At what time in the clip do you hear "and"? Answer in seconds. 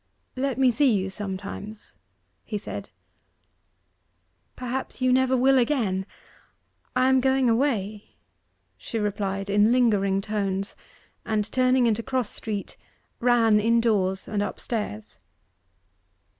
11.23-11.45, 14.27-14.41